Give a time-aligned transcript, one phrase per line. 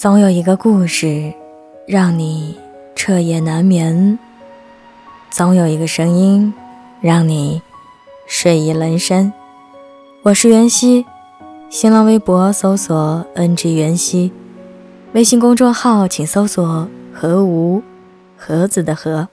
[0.00, 1.34] 总有一个故事
[1.86, 2.56] 让你
[2.96, 4.18] 彻夜难眠，
[5.28, 6.54] 总有一个声音
[7.02, 7.60] 让你
[8.26, 9.30] 睡意阑珊。
[10.22, 11.04] 我是袁熙，
[11.68, 14.32] 新浪微博搜索 “ng 袁熙”，
[15.12, 17.82] 微信公众号请搜索“何无
[18.38, 19.28] 盒子的盒”，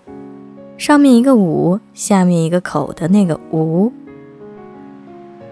[0.78, 3.94] 上面一个五，下面一个口的那个无。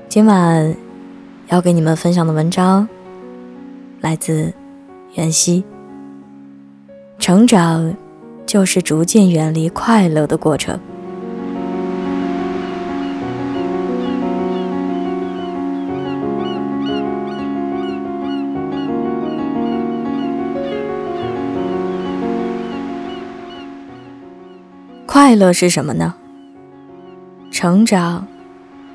[0.10, 0.76] 今晚
[1.48, 2.90] 要给你们分享的文章
[4.02, 4.54] 来自。
[5.16, 5.64] 袁熙，
[7.18, 7.96] 成长
[8.46, 10.78] 就是逐渐远离快乐的过程。
[25.06, 26.16] 快乐是什么呢？
[27.50, 28.28] 成长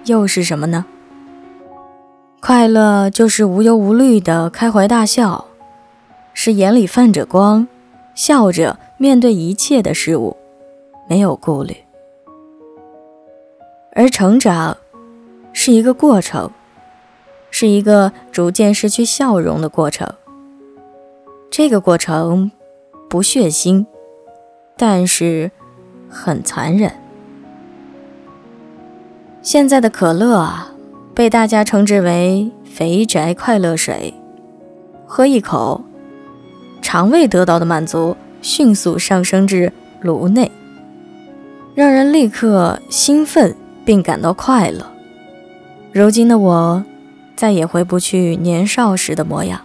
[0.05, 0.85] 又是什么呢？
[2.41, 5.47] 快乐就是无忧无虑的开怀大笑。
[6.43, 7.69] 是眼里泛着光，
[8.15, 10.35] 笑着面对一切的事物，
[11.07, 11.77] 没有顾虑。
[13.93, 14.79] 而成长
[15.53, 16.51] 是一个过程，
[17.51, 20.11] 是一个逐渐失去笑容的过程。
[21.51, 22.51] 这个过程
[23.11, 23.85] 不血腥，
[24.79, 25.51] 但是
[26.09, 26.91] 很残忍。
[29.43, 30.73] 现在的可乐啊，
[31.15, 34.15] 被大家称之为“肥宅快乐水”，
[35.05, 35.85] 喝一口。
[36.93, 40.51] 肠胃得到的满足迅速上升至颅内，
[41.73, 44.91] 让人立刻兴奋并感到快乐。
[45.93, 46.85] 如今的我，
[47.37, 49.61] 再也回不去年少时的模样。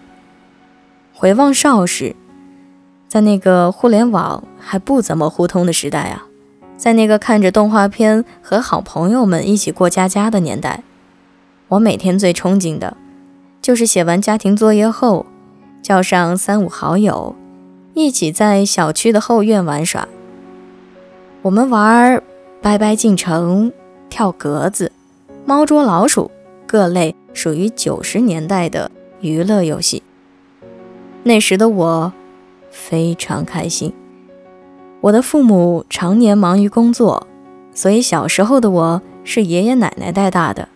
[1.15, 2.15] 回望少时，
[3.07, 6.27] 在那个互联网还不怎么互通的时代啊，
[6.77, 10.83] 在那个看着动画片和好朋友们一起过家家的年代，
[11.69, 12.95] 我每天最憧憬的，
[13.63, 15.25] 就是写完家庭作业后。
[15.85, 17.35] 叫上三五好友，
[17.93, 20.07] 一起在小区的后院玩耍。
[21.43, 22.23] 我们玩
[22.59, 23.71] 拜拜进城、
[24.09, 24.91] 跳格子、
[25.45, 26.31] 猫捉老鼠，
[26.65, 28.89] 各类属于九十年代的
[29.21, 30.01] 娱乐游戏。
[31.21, 32.13] 那时的我
[32.71, 33.93] 非常开心。
[35.01, 37.27] 我的父母常年忙于工作，
[37.75, 40.67] 所以小时候的我是爷爷奶奶带大的。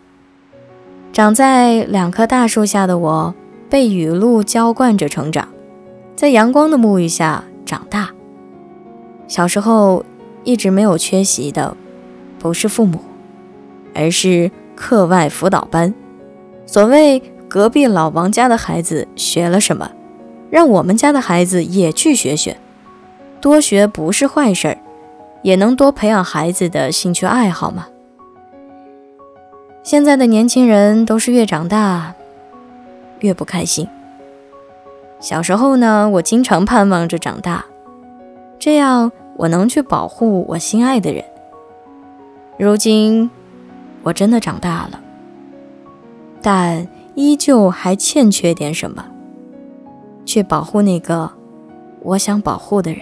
[1.11, 3.33] 长在两棵大树下的我。
[3.69, 5.47] 被雨露浇灌着成长，
[6.15, 8.09] 在阳光的沐浴下长大。
[9.27, 10.03] 小时候
[10.43, 11.77] 一直没有缺席的，
[12.39, 12.99] 不是父母，
[13.93, 15.93] 而是课外辅导班。
[16.65, 19.91] 所谓隔壁老王家的孩子学了什么，
[20.49, 22.57] 让我们家的孩子也去学学。
[23.39, 24.77] 多学不是坏事儿，
[25.43, 27.87] 也能多培养孩子的兴趣爱好嘛。
[29.83, 32.15] 现在的年轻人都是越长大。
[33.19, 33.87] 越不开心。
[35.19, 37.65] 小时候呢，我经常盼望着长大，
[38.57, 41.23] 这样我能去保护我心爱的人。
[42.57, 43.29] 如今，
[44.03, 45.01] 我真的长大了，
[46.41, 49.05] 但依旧还欠缺点什么，
[50.25, 51.31] 去保护那个
[52.01, 53.01] 我想保护的人。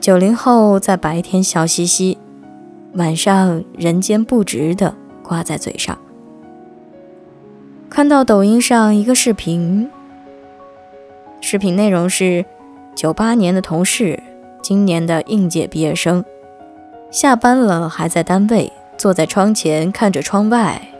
[0.00, 2.16] 九零后在白天笑嘻嘻，
[2.94, 4.94] 晚上人间不值的
[5.24, 5.98] 挂在嘴上。
[7.96, 9.90] 看到抖音上一个视频，
[11.40, 12.44] 视频内容是
[12.94, 14.22] 九八年的同事，
[14.62, 16.22] 今年的应届毕业生，
[17.10, 20.90] 下班了还在单位坐在窗前看着窗外。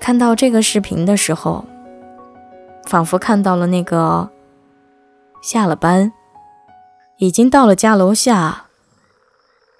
[0.00, 1.66] 看到这个视频的时候，
[2.86, 4.30] 仿佛看到了那个
[5.42, 6.10] 下了班，
[7.18, 8.64] 已经到了家楼下，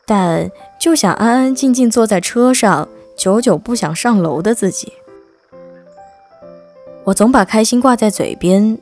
[0.04, 2.86] 但就想安安静静坐在车上。
[3.16, 4.92] 久久不想上楼的自己，
[7.08, 8.76] 我总把开心挂在嘴边，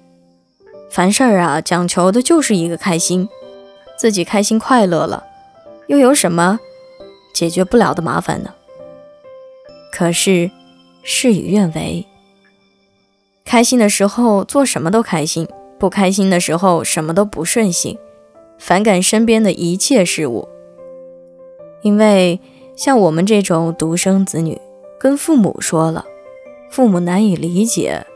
[0.91, 3.29] 凡事儿啊讲求的就是一个开心，
[3.97, 5.25] 自己开心快乐了，
[5.87, 6.59] 又有什么
[7.33, 8.53] 解决不了的麻烦呢？
[9.93, 10.51] 可是
[11.05, 12.05] 事与愿违，
[13.45, 15.47] 开心的时候做什么都开心，
[15.79, 17.97] 不开心的时候什么都不顺心，
[18.59, 20.49] 反感身边的一切事物，
[21.83, 22.41] 因为。
[22.75, 24.61] 像我们这种独生子女，
[25.01, 26.05] 跟父母说了，
[26.71, 28.07] 父母难以理解，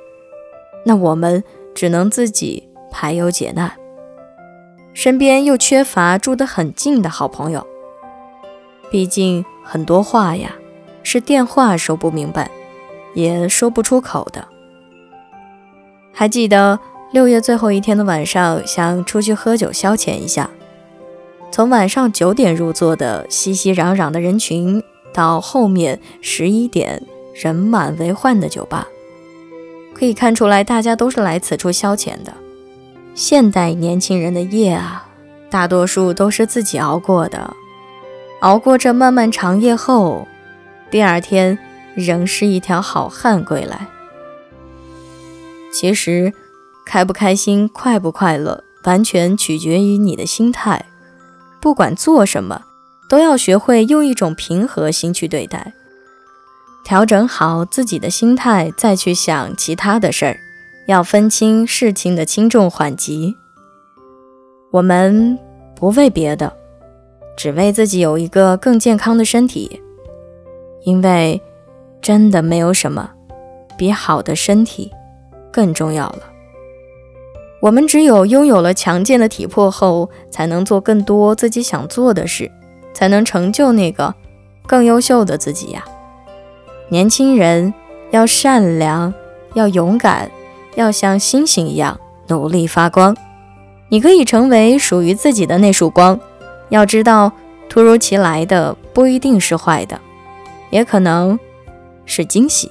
[0.85, 1.43] 那我们
[1.75, 3.73] 只能自己排忧解难。
[4.93, 7.67] 身边又缺乏住得很近的好朋友，
[8.91, 10.55] 毕竟很多话呀，
[11.03, 12.50] 是电话说不明白，
[13.15, 14.49] 也说不出口的。
[16.12, 16.81] 还记得
[17.12, 20.50] 六月最后一天的晚上，想出去喝酒消遣一下。
[21.53, 24.82] 从晚上九点入座的熙熙攘攘的人群，
[25.15, 27.03] 到后面十一点
[27.35, 28.88] 人满为患的酒吧，
[30.00, 32.32] 可以看出来，大家都是来此处消遣的。
[33.14, 35.06] 现代年轻人的夜啊，
[35.50, 37.55] 大多数都是自己熬过的。
[38.41, 40.26] 熬过这漫漫长夜后，
[40.91, 41.58] 第二天
[41.94, 43.88] 仍是一条好汉归来。
[45.70, 46.32] 其实，
[46.87, 50.87] 开不开心、快不快乐，完全取决于你的心态。
[51.61, 52.62] 不管做什么，
[53.06, 55.75] 都要学会用一种平和心去对待。
[56.85, 60.37] 调整好自己的心态，再去想其他的事儿。
[60.87, 63.37] 要分清事情的轻重缓急。
[64.73, 65.38] 我们
[65.77, 66.53] 不为别的。
[67.37, 69.81] 只为自己有一个更健康的身体，
[70.85, 71.41] 因为
[72.03, 73.11] 真的没有什么
[73.79, 74.93] 比好的身体
[75.50, 76.23] 更重要了。
[77.62, 82.50] 我们只有拥有了强健的体魄后，才能做更多自己想做的事，
[82.93, 84.15] 才能成就那个
[84.67, 85.82] 更优秀的自己呀。
[86.91, 87.73] 年轻人
[88.11, 89.15] 要善良，
[89.55, 90.29] 要勇敢，
[90.75, 93.17] 要像星星一样努力发光。
[93.89, 96.19] 你可以成为属于自己的那束光。
[96.69, 97.33] 要知道，
[97.69, 100.01] 突如其来的不一定是坏的，
[100.71, 101.39] 也可能
[102.05, 102.69] 是惊喜。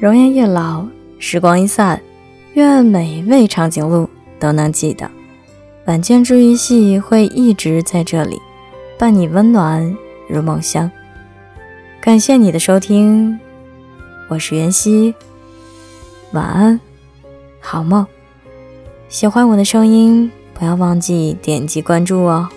[0.00, 0.86] 容颜易老，
[1.18, 2.00] 时光一散，
[2.54, 4.08] 愿每一位长颈鹿
[4.38, 5.10] 都能记得，
[5.86, 8.40] 晚间治愈系会一直在这里，
[8.98, 9.94] 伴你温暖
[10.26, 10.90] 如梦乡。
[12.00, 13.38] 感谢你的收听，
[14.28, 15.14] 我是袁熙，
[16.32, 16.80] 晚安，
[17.60, 18.06] 好梦。
[19.08, 22.48] 喜欢我的声音，不要忘记点击关注哦。